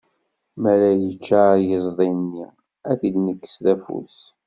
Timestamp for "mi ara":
0.61-0.89